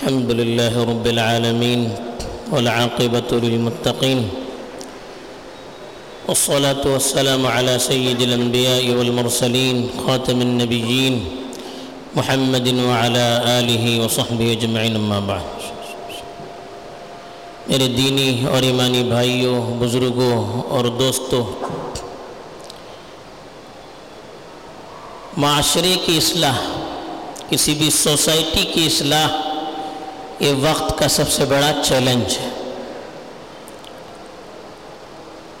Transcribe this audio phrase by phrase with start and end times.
[0.00, 1.80] الحمد لله رب العالمين
[2.52, 4.20] والعاقبة للمتقين
[6.28, 11.14] والصلاة والسلام على سيد الأنبياء والمرسلين خاتم النبيين
[12.16, 13.26] محمد وعلى
[13.58, 15.44] آله وصحبه أجمعين أما بعد.
[17.68, 21.44] میرے دینی اور ایمانی بھائیوں، بزرگوں اور دوستوں،
[25.36, 26.64] معاشرے کی اصلاح،
[27.50, 29.49] کسی بھی سوسائٹی کی اصلاح
[30.40, 32.48] یہ وقت کا سب سے بڑا چیلنج ہے۔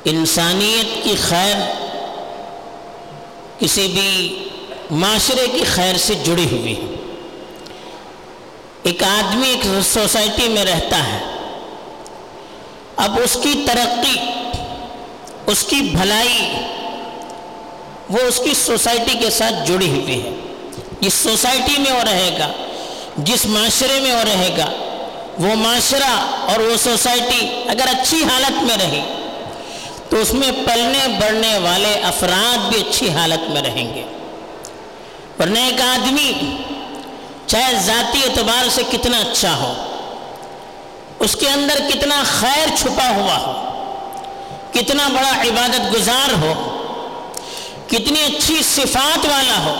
[0.04, 1.54] انسانیت کی خیر
[3.58, 4.48] کسی بھی
[4.90, 6.94] معاشرے کی خیر سے جڑی ہوئی ہے۔
[8.82, 11.18] ایک آدمی ایک سوسائٹی میں رہتا ہے۔
[12.96, 14.18] اب اس کی ترقی،
[15.46, 16.52] اس کی بھلائی
[18.10, 20.30] وہ اس کی سوسائٹی کے ساتھ جڑی ہوئی ہے۔
[21.00, 22.52] جس سوسائٹی میں وہ رہے گا۔
[23.16, 24.66] جس معاشرے میں وہ رہے گا،
[25.38, 26.10] وہ معاشرہ
[26.50, 29.00] اور وہ سوسائٹی اگر اچھی حالت میں رہی
[30.08, 34.02] تو اس میں پلنے بڑھنے والے افراد بھی اچھی حالت میں رہیں گے۔
[35.40, 36.32] ورنہ ایک آدمی
[37.46, 39.72] چاہے ذاتی اعتبار سے کتنا اچھا ہو،
[41.18, 43.52] اس کے اندر کتنا خیر چھپا ہوا ہو،
[44.72, 46.52] کتنا بڑا عبادت گزار ہو،
[47.88, 49.76] کتنی اچھی صفات والا ہو،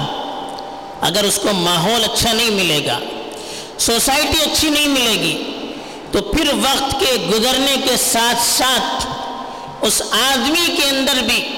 [1.00, 2.98] اگر اس کو ماحول اچھا نہیں ملے گا
[3.80, 5.44] سوسائٹی اچھی نہیں ملے گی۔
[6.12, 9.06] تو پھر وقت کے گزرنے کے ساتھ ساتھ
[9.84, 11.48] اس آدمی کے اندر بھی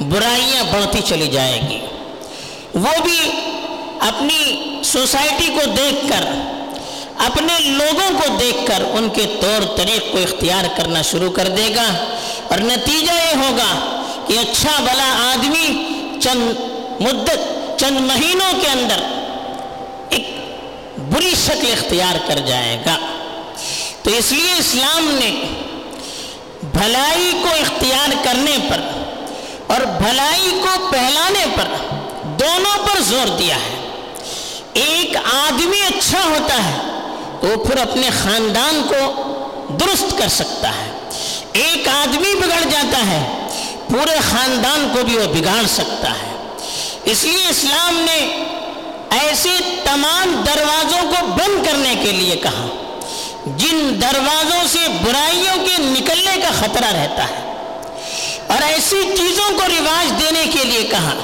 [0.00, 1.78] برائیاں بڑھتی چلی جائے گی۔
[2.74, 3.30] وہ بھی
[4.00, 6.24] اپنی سوسائٹی کو دیکھ کر،
[7.18, 11.74] اپنے لوگوں کو دیکھ کر ان کے طور طریق کو اختیار کرنا شروع کر دے
[11.76, 12.04] گا۔
[12.48, 15.84] اور نتیجہ یہ ہوگا کہ اچھا بلا آدمی
[16.20, 16.60] چند
[17.00, 17.38] مدت،
[17.78, 19.15] چند مہینوں کے اندر
[21.16, 22.96] بری شکل اختیار کر جائے گا۔
[24.02, 25.30] تو اس لیے اسلام نے
[26.62, 28.80] بھلائی کو اختیار کرنے پر
[29.66, 33.88] اور بھلائی کو پہلانے پر دونوں پر زور دیا ہے۔
[34.72, 36.76] ایک آدمی اچھا ہوتا ہے
[37.40, 39.22] تو وہ پھر اپنے خاندان کو
[39.80, 40.90] درست کر سکتا ہے۔
[41.52, 43.46] ایک آدمی بگڑ جاتا ہے،
[43.88, 46.56] پورے خاندان کو بھی وہ بگاڑ سکتا ہے۔
[47.04, 48.44] اس لیے اسلام نے
[49.10, 49.50] ایسے
[49.84, 52.66] تمام دروازوں کو بند کرنے کے لیے کہا۔
[53.56, 57.40] جن دروازوں سے برائیوں کے نکلنے کا خطرہ رہتا ہے،
[58.46, 61.14] اور ایسی چیزوں کو رواج دینے کے لیے کہا۔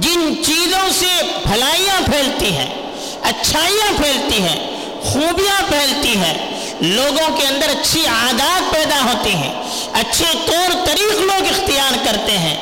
[0.00, 1.10] جن چیزوں سے
[1.42, 2.68] بھلائیاں پھیلتی ہیں،
[3.22, 4.58] اچھائیاں پھیلتی ہیں،
[5.02, 6.34] خوبیاں پھیلتی ہیں،
[6.80, 9.52] لوگوں کے اندر اچھی عادات پیدا ہوتی ہیں،
[9.92, 12.56] اچھے طور طریق لوگ اختیار کرتے ہیں۔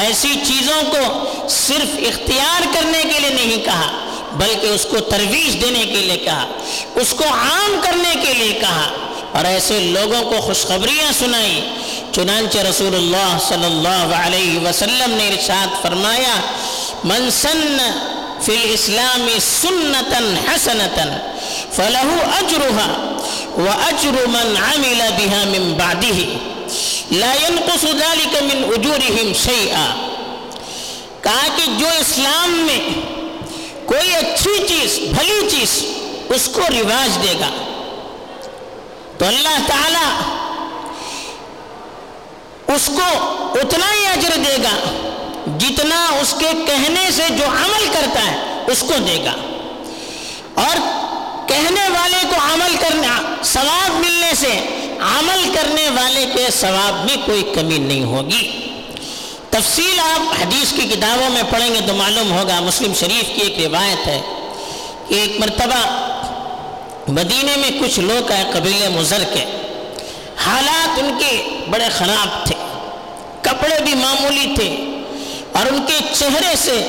[0.00, 3.90] ایسی چیزوں کو صرف اختیار کرنے کے لیے نہیں کہا۔
[4.34, 6.46] بلکہ اس کو ترویج دینے کے لیے کہا،
[6.94, 8.90] اس کو عام کرنے کے لیے کہا۔
[9.32, 11.60] اور ایسے لوگوں کو خوشخبریاں سنائی
[12.12, 16.34] چنانچہ رسول اللہ صلی اللہ علیہ وسلم نے ارشاد فرمایا،
[17.04, 17.76] من سن
[18.42, 20.18] فی الاسلام سنتا
[20.48, 21.04] حسنتا
[21.72, 22.06] فلہ
[22.38, 23.12] اجرها
[23.56, 26.26] واجر من عمل بها من بعده۔
[27.10, 29.86] لا ينقص ذلك من اجورهم شيئا
[31.20, 33.13] کہا کہ جو اسلام میں
[33.86, 35.84] کوئی اچھی چیز، بھلی چیز
[36.28, 37.48] اس کو رواج دے گا۔
[39.18, 40.34] تو اللہ تعالی
[42.74, 44.92] اس کو اتنا ہی اجر دے گا
[45.58, 49.34] جتنا اس کے کہنے سے جو عمل کرتا ہے اس کو دے گا۔
[50.54, 50.76] اور
[51.48, 54.66] کہنے والے کو عمل کرنا، ثواب ملنے سے
[55.00, 58.73] عمل کرنے والے کے ثواب میں کوئی کمی نہیں ہوگی۔
[59.54, 63.66] تفصیل آپ حدیث کی کتابوں میں پڑھیں گے تو معلوم ہوگا مسلم شریف کی ایک
[63.66, 64.20] روایت ہے
[65.08, 66.10] کہ ایک مرتبہ
[67.08, 69.44] مدینے میں کچھ لوگ آئے قبیل مزر کے۔
[70.36, 72.54] حالات ان کے بڑے خراب تھے۔
[73.42, 74.76] کپڑے بھی معمولی تھے
[75.52, 76.86] اور ان کے چہرے سے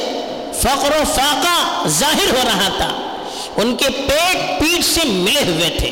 [0.53, 3.17] فقر و فاقہ ظاہر ہو رہا تھا۔
[3.55, 5.89] ان کے پیٹ پیٹ سے ملے ہوئے تھے۔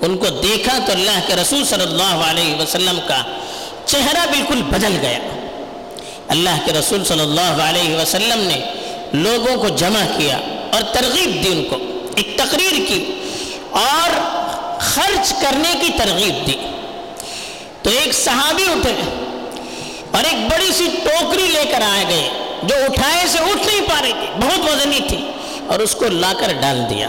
[0.00, 3.22] ان کو دیکھا تو اللہ کے رسول صلی اللہ علیہ وسلم کا
[3.86, 5.18] چہرہ بالکل بدل گیا۔
[6.28, 8.60] اللہ کے رسول صلی اللہ علیہ وسلم نے
[9.12, 10.36] لوگوں کو جمع کیا
[10.72, 11.76] اور ترغیب دی ان کو،
[12.16, 13.04] ایک تقریر کی
[13.70, 14.16] اور
[14.80, 16.56] خرچ کرنے کی ترغیب دی۔
[17.82, 18.94] تو ایک صحابی اٹھے
[20.10, 22.28] اور ایک بڑی سی ٹوکری لے کر آئے گئے
[22.62, 25.24] جو اٹھائے سے اٹھ نہیں پا رہی تھی، بہت وزنی تھی
[25.66, 27.08] اور اس کو لا کر ڈال دیا۔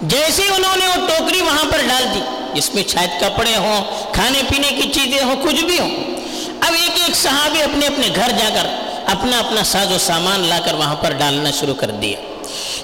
[0.00, 2.20] جیسے انہوں نے وہ ٹوکری وہاں پر ڈال دی،
[2.54, 6.19] جس میں شاید کپڑے ہوں، کھانے پینے کی چیزیں ہوں، کچھ بھی ہوں
[6.60, 8.66] اب ایک ایک صحابی اپنے اپنے گھر جا کر
[9.06, 12.16] اپنا اپنا ساز و سامان لا کر وہاں پر ڈالنا شروع کر دیا۔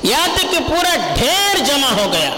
[0.03, 2.31] یہاں تک کہ پورا ڈھیر جمع ہو گیا۔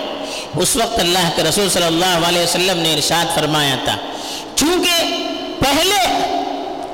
[0.57, 3.97] اس وقت اللہ کے رسول صلی اللہ علیہ وسلم نے ارشاد فرمایا تھا۔
[4.57, 5.17] چونکہ
[5.59, 6.29] پہلے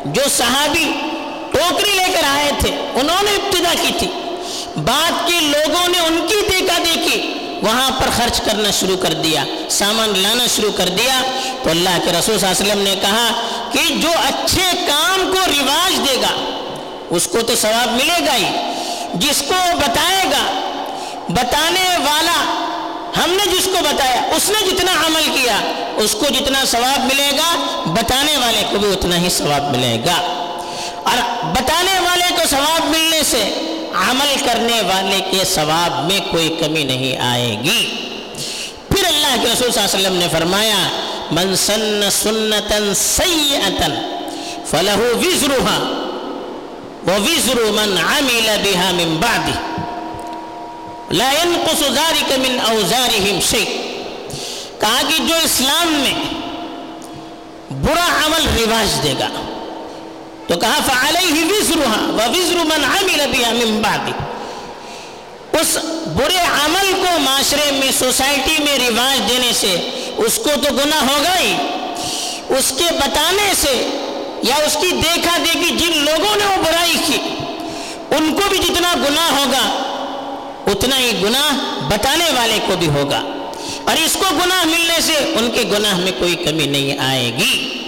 [0.04, 0.92] جو صحابی
[1.50, 4.08] ٹوکری لے کر آئے تھے، انہوں نے ابتدا کی تھی۔
[4.76, 9.44] بعد کے لوگوں نے ان کی دیکھا دیکھی، وہاں پر خرچ کرنا شروع کر دیا،
[9.70, 11.22] سامان لانا شروع کر دیا۔
[11.62, 13.30] تو اللہ کے رسول صلی اللہ علیہ وسلم نے کہا
[13.74, 16.60] کہ جو اچھے کام کو رواج دے گا،
[17.10, 18.72] اس کو تو ثواب ملے گا ہی۔
[19.14, 20.60] جس کو بتائے گا،
[21.28, 22.60] بتانے والا
[23.16, 25.56] ہم نے جس کو بتایا، اس نے جتنا عمل کیا،
[25.96, 30.50] اس کو جتنا ثواب ملے گا، بتانے والے کو بھی اتنا ہی ثواب ملے گا۔
[31.02, 33.42] اور بتانے والے کو ثواب ملنے سے
[33.94, 38.10] عمل کرنے والے کے ثواب میں کوئی کمی نہیں آئے گی۔
[38.88, 43.86] پھر اللہ کے رسول صلی اللہ علیہ وسلم نے فرمایا من سن سنتا سیئتا
[44.70, 45.78] فلہ وزرها
[47.08, 49.56] ووزر من عمل بها من بعده
[51.10, 53.66] لا ينقص ذلك من اوزارهم شيء
[54.80, 56.14] کہا کہ جو اسلام میں
[57.82, 59.28] برا عمل رواج دے گا
[60.48, 64.14] تو کہا فعلیہ وزرها ووزر من عمل بها من بعده
[65.60, 65.76] اس
[66.16, 69.76] برے عمل کو معاشرے میں سوسائٹی میں رواج دینے سے
[70.16, 71.56] اس کو تو گناہ ہوگا ہی۔
[72.48, 73.88] اس کے بتانے سے
[74.42, 77.18] یا اس کی دیکھا دیکھی جن لوگوں نے وہ برائی کی،
[78.10, 79.82] ان کو بھی جتنا گناہ ہوگا،
[80.66, 83.22] اتنا ہی گناہ بتانے والے کو بھی ہوگا۔
[83.84, 87.82] اور اس کو گناہ ملنے سے ان کے گناہ میں کوئی کمی نہیں آئے گی۔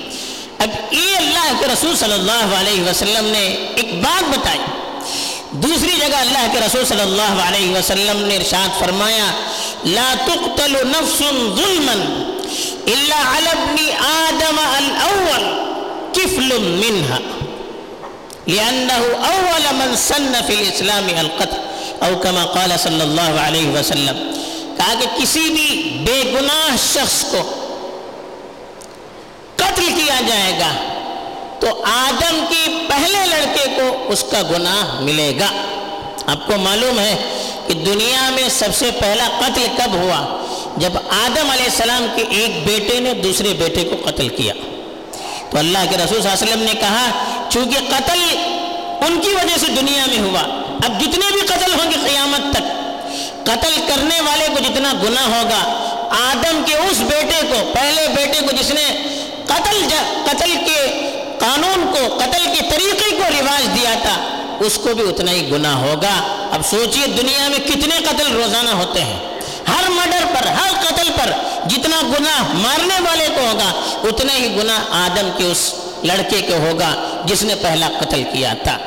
[0.58, 4.58] اب یہ اللہ کے رسول صلی اللہ علیہ وسلم نے ایک بات بتائی۔
[5.50, 9.26] دوسری جگہ اللہ کے رسول صلی اللہ علیہ وسلم نے ارشاد فرمایا
[9.84, 11.18] لا تقتل نفس
[11.56, 11.96] ظلما
[12.88, 13.78] الا على ابن
[14.26, 15.44] آدم الاول
[16.14, 17.20] كفل منها،
[18.46, 19.02] لأنه
[19.34, 21.60] أول من سن في الإسلام القتل
[22.02, 24.16] او كما قال صلی اللہ علیہ وسلم،
[24.78, 25.68] کہا کہ کسی بھی
[26.06, 27.42] بے گناہ شخص کو
[29.56, 30.72] قتل کیا جائے گا،
[31.60, 35.50] تو آدم کی پہلے لڑکے کو اس کا گناہ ملے گا۔
[36.26, 37.14] آپ کو معلوم ہے
[37.68, 40.20] کہ دنیا میں سب سے پہلا قتل کب ہوا؟
[40.76, 44.52] جب آدم علیہ السلام کے ایک بیٹے نے دوسرے بیٹے کو قتل کیا۔
[45.50, 47.06] تو اللہ کے رسول صلی اللہ علیہ وسلم نے کہا،
[47.50, 48.20] چونکہ قتل
[49.06, 50.40] ان کی وجہ سے دنیا میں ہوا،
[50.86, 52.64] اب جتنے بھی قتل ہوں گے قیامت تک،
[53.46, 55.62] قتل کرنے والے کو جتنا گناہ ہوگا،
[56.20, 58.86] آدم کے اس بیٹے کو، پہلے بیٹے کو جس نے
[59.46, 59.84] قتل
[60.24, 60.80] قتل کے
[61.38, 64.16] قانون کو، قتل کے طریقے کو رواج دیا تھا
[64.60, 69.04] اس کو بھی اتنا ہی گناہ ہوگا۔ اب سوچئے دنیا میں کتنے قتل روزانہ ہوتے
[69.04, 69.18] ہیں۔
[69.68, 71.30] ہر مرڈر پر، ہر قتل پر
[71.68, 75.74] جتنا گناہ مارنے والے کو ہوگا، اتنا ہی گناہ آدم کے اس
[76.04, 78.78] لڑکے کو ہوگا جس نے پہلا قتل کیا تھا۔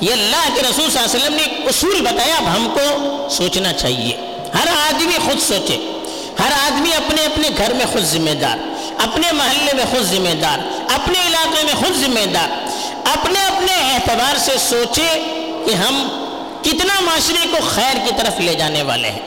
[0.00, 3.26] یہ اللہ کے رسول صلی اللہ علیہ وسلم نے ایک اصول بتایا۔ اب ہم کو
[3.30, 4.16] سوچنا چاہیے۔
[4.54, 5.92] ہر آدمی خود سوچے۔
[6.38, 8.58] ہر آدمی اپنے اپنے گھر میں خود ذمہ دار۔
[8.98, 10.58] اپنے محلے میں خود ذمہ دار،
[10.94, 12.48] اپنے علاقے میں خود ذمہ دار۔
[13.08, 15.08] اپنے اپنے اعتبار سے سوچے
[15.66, 16.08] کہ ہم
[16.62, 19.20] کتنا معاشرے کو خیر کی طرف لے جانے والے ہیں۔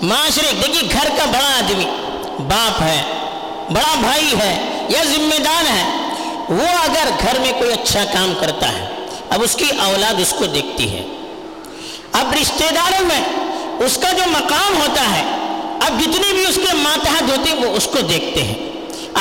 [0.00, 1.86] معاشرے، دیکھیے گھر کا بڑا آدمی،
[2.38, 3.02] باپ ہے،
[3.70, 5.84] بڑا بھائی ہے یا ذمہ دار ہے،
[6.48, 8.86] وہ اگر گھر میں کوئی اچھا کام کرتا ہے،
[9.30, 11.02] اب اس کی اولاد اس کو دیکھتی ہے۔
[12.12, 13.20] اب رشتہ داروں میں
[13.84, 15.22] اس کا جو مقام ہوتا ہے،
[15.80, 18.67] اب جتنی بھی اس کے ماتحت ہوتے ہیں، وہ اس کو دیکھتے ہیں۔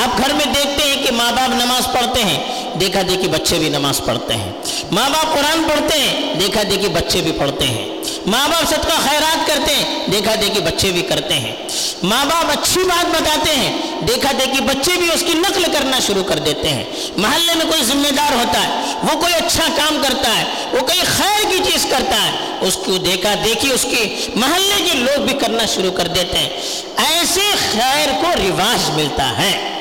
[0.03, 2.39] آپ گھر میں دیکھتے ہیں کہ ماں باپ نماز پڑھتے ہیں،
[2.79, 4.51] دیکھا دیکھی بچے بھی نماز پڑھتے ہیں۔
[4.91, 7.89] ماں باپ قرآن پڑھتے ہیں، دیکھا دیکھی بچے بھی پڑھتے ہیں۔
[8.25, 11.55] ماں باپ صدقہ خیرات کرتے ہیں، دیکھا دیکھی بچے بھی کرتے ہیں۔
[12.03, 13.77] ماں باپ اچھی بات بتاتے ہیں،
[14.07, 16.83] دیکھا دیکھی بچے بھی اس کی نقل کرنا شروع کر دیتے ہیں۔
[17.17, 20.99] محلے میں کوئی ذمہ دار ہوتا ہے، وہ کوئی اچھا کام کرتا ہے، وہ کوئی
[21.17, 25.33] خیر کی چیز کرتا ہے، اس کو دیکھا دیکھی اس کے محلے کے لوگ بھی
[25.33, 26.49] کرنا شروع کر دیتے ہیں۔
[26.97, 29.76] ایسے خیر کو رواج ملتا ہے۔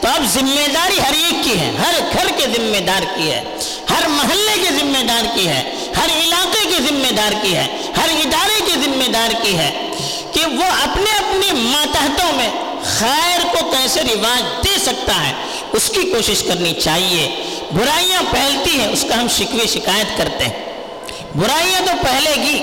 [0.00, 3.42] تو اب ذمہ داری ہر ایک کی ہے، ہر گھر کے ذمہ دار کی ہے،
[3.90, 5.62] ہر محلے کے ذمہ دار کی ہے،
[5.96, 9.70] ہر علاقے کے ذمہ دار کی ہے، ہر ادارے کے ذمہ دار کی ہے
[10.32, 12.48] کہ وہ اپنے اپنے ماتحتوں میں
[12.98, 15.32] خیر کو کیسے رواج دے سکتا ہے،
[15.72, 17.28] اس کی کوشش کرنی چاہیے۔
[17.72, 20.64] برائیاں پھیلتی ہیں، اس کا ہم شکوے شکایت کرتے ہیں۔
[21.34, 22.58] برائیاں تو پہلے گی،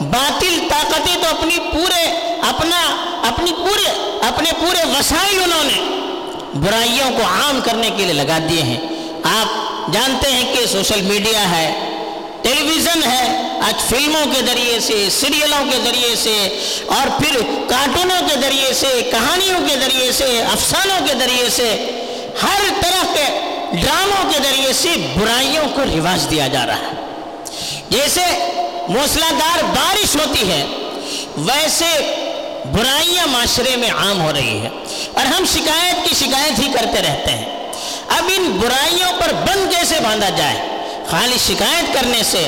[0.00, 2.04] باطل طاقتیں تو اپنی پورے،
[2.48, 2.80] اپنا،
[3.28, 3.90] اپنی پورے،
[4.28, 6.07] اپنے پورے وسائل انہوں نے
[6.54, 8.80] برائیوں کو عام کرنے کے لیے لگا دیے ہیں۔
[9.24, 11.84] آپ جانتے ہیں کہ سوشل میڈیا ہے
[12.42, 18.28] ٹیلی ویژن ہے، آج فلموں کے ذریعے سے، سیریلوں کے ذریعے سے، اور پھر کارٹونوں
[18.28, 21.68] کے ذریعے سے، کہانیوں کے ذریعے سے، افسانوں کے ذریعے سے،
[22.42, 23.24] ہر طرح کے
[23.72, 24.88] ڈراموں کے ذریعے سے
[25.20, 26.94] برائیوں کو رواج دیا جا رہا ہے۔
[27.90, 28.20] جیسے
[28.88, 30.64] موسلا دار بارش ہوتی ہے،
[31.36, 31.90] ویسے
[32.72, 34.68] برائیاں معاشرے میں عام ہو رہی ہے
[35.14, 37.44] اور ہم شکایت کی شکایت ہی کرتے رہتے ہیں۔
[38.08, 40.68] اب ان برائیوں پر بند کیسے باندھا جائے؟
[41.10, 42.46] خالی شکایت کرنے سے،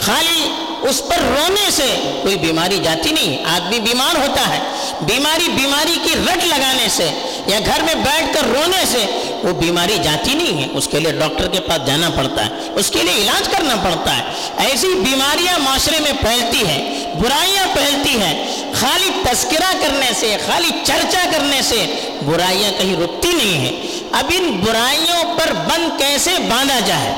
[0.00, 0.52] خالی
[0.82, 4.58] اس پر رونے سے کوئی بیماری جاتی نہیں۔ آدمی بیمار ہوتا ہے۔
[5.00, 7.10] بیماری بیماری کی رٹ لگانے سے
[7.46, 11.12] یا گھر میں بیٹھ کر رونے سے وہ بیماری جاتی نہیں ہے، اس کے لیے
[11.12, 14.22] ڈاکٹر کے پاس جانا پڑتا ہے، اس کے لیے علاج کرنا پڑتا ہے۔
[14.56, 21.24] ایسی بیماریاں معاشرے میں پھیلتی ہیں، برائیاں پھیلتی ہیں۔ خالی تذکرہ کرنے سے، خالی چرچا
[21.32, 21.86] کرنے سے
[22.26, 23.72] برائیاں کہیں رکتی نہیں ہیں۔
[24.12, 27.12] اب ان برائیوں پر بند کیسے باندھا جائے؟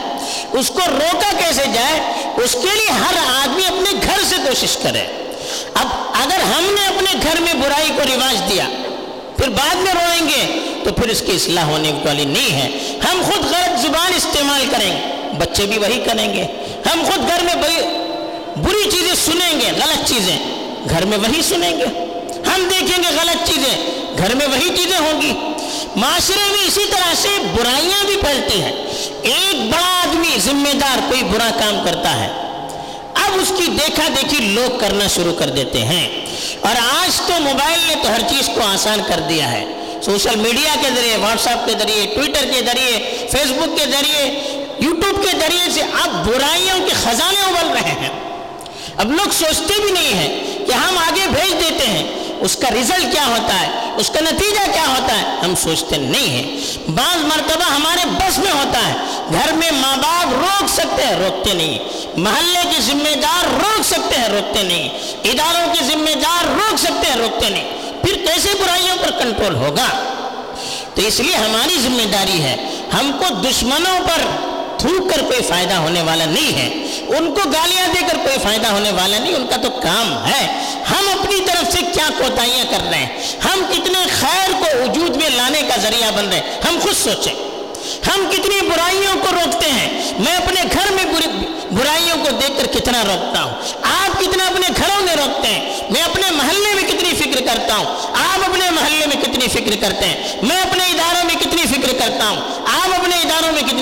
[0.52, 2.00] اس کو روکا کیسے جائے؟
[2.36, 5.02] اس کے لیے ہر آدمی اپنے گھر سے کوشش کرے۔
[5.74, 5.86] اب
[6.22, 8.68] اگر ہم نے اپنے گھر میں برائی کو رواج دیا
[9.42, 12.68] پھر بعد میں روئیں گے، تو پھر اس کی اصلاح ہونے والی نہیں ہے۔
[13.10, 16.42] ہم خود غلط زبان استعمال کریں گے، بچے بھی وہی کریں گے۔
[16.92, 17.54] ہم خود گھر میں
[18.56, 20.38] بری چیزیں سنیں گے، غلط چیزیں۔
[20.90, 21.84] گھر میں وہی سنیں گے۔
[22.46, 23.86] ہم دیکھیں گے غلط چیزیں،
[24.18, 25.32] گھر میں وہی چیزیں ہوں گی۔
[25.96, 28.72] معاشرے میں اسی طرح سے برائیاں بھی پھیلتی ہیں۔
[29.22, 32.28] ایک بڑا آدمی ذمہ دار کوئی برا کام کرتا ہے،
[33.14, 36.21] اب اس کی دیکھا دیکھی لوگ کرنا شروع کر دیتے ہیں۔
[36.60, 39.64] اور آج تو موبائل نے تو ہر چیز کو آسان کر دیا ہے۔
[40.02, 44.24] سوشل میڈیا کے ذریعے، واٹس ایپ کے ذریعے، ٹویٹر کے ذریعے، فیس بک کے ذریعے،
[44.78, 48.08] یوٹیوب کے ذریعے سے اب برائیوں کے خزانے ابل رہے ہیں۔
[48.96, 53.12] اب لوگ سوچتے بھی نہیں ہیں کہ ہم آگے بھیج دیتے ہیں۔ اس کا رزلٹ
[53.12, 57.70] کیا ہوتا ہے؟ اس کا نتیجہ کیا ہوتا ہے؟ ہم سوچتے نہیں ہیں۔ بعض مرتبہ
[57.70, 58.94] ہمارے بس میں ہوتا ہے۔
[59.32, 61.78] گھر میں ماں باپ روک سکتے ہیں، روکتے نہیں۔
[62.16, 64.88] محلے کے ذمہ دار روک سکتے ہیں، روکتے نہیں۔
[65.24, 67.70] اداروں کے ذمہ دار روک سکتے ہیں، روکتے نہیں۔
[68.02, 69.86] پھر کیسے برائیوں پر کنٹرول ہوگا؟
[70.94, 72.56] تو اس لیے ہماری ذمہ داری ہے۔
[72.92, 74.51] ہم کو دشمنوں پر
[74.82, 76.68] تھوک کر کوئی فائدہ ہونے والا نہیں ہے۔
[77.18, 80.46] ان کو گالیاں دے کر کوئی فائدہ ہونے والا نہیں، ان کا تو کام ہے۔
[80.90, 85.30] ہم اپنی طرف سے کیا کوتاہیاں کر رہے ہیں؟ ہم کتنے خیر کو وجود میں
[85.30, 87.34] لانے کا ذریعہ بن رہے ہیں؟ ہم خود سوچیں۔
[88.06, 91.04] ہم کتنی برائیوں کو روکتے ہیں؟ میں اپنے گھر میں
[91.70, 96.02] برائیوں کو دیکھ کر کتنا روکتا ہوں؟ آپ کتنا اپنے گھروں میں روکتے ہیں؟ میں
[96.02, 97.84] اپنے محلے میں کتنی فکر کرتا ہوں؟
[98.14, 102.28] آپ اپنے محلے میں کتنی فکر کرتے ہیں؟ میں اپنے اداروں میں کتنی فکر کرتا
[102.28, 102.40] ہوں؟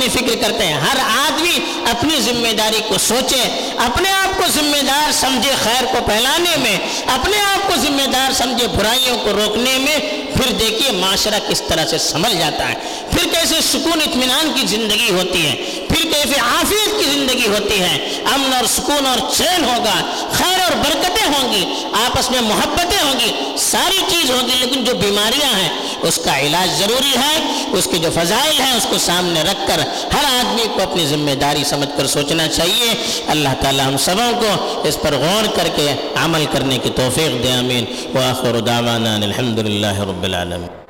[0.00, 1.58] میں فکر کرتے ہیں۔ ہر آدمی
[1.90, 6.78] اپنی ذمہ داری کو سوچے، اپنے آپ کو ذمہ دار سمجھے خیر کو پھیلانے میں،
[7.06, 9.98] اپنے آپ کو ذمہ دار سمجھے برائیوں کو روکنے میں۔
[10.36, 12.74] پھر دیکھیے معاشرہ کس طرح سے سمجھ جاتا ہے۔
[13.10, 15.54] پھر کیسے سکون، اطمینان کی زندگی ہوتی ہے۔
[15.88, 17.09] پھر کیسے عافیت کی
[17.50, 17.96] ہوتی ہے
[18.32, 19.94] امن اور سکون اور چین ہوگا،
[20.32, 21.64] خیر اور برکتیں ہوں گی،
[22.04, 25.68] آپس میں محبتیں ہوں گی، ساری چیز ہوگی لیکن جو بیماریاں ہیں،
[26.08, 27.36] اس کا علاج ضروری ہے،
[27.78, 29.80] اس کے جو فضائل ہیں، اس کو سامنے رکھ کر
[30.14, 32.92] ہر آدمی کو اپنی ذمہ داری سمجھ کر سوچنا چاہیے۔
[33.28, 35.88] اللہ تعالی ہم سبوں کو اس پر غور کر کے
[36.24, 40.80] عمل کرنے کی توفیق دے امین وآخر دعوانا الحمد للہ رب العالمين